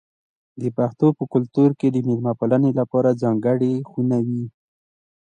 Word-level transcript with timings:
د 0.61 0.63
پښتنو 0.77 1.07
په 1.17 1.23
کلتور 1.33 1.69
کې 1.79 1.87
د 1.91 1.97
میلمه 2.07 2.33
پالنې 2.39 2.71
لپاره 2.79 3.19
ځانګړې 3.21 3.73
خونه 3.89 4.17
وي. 4.27 4.45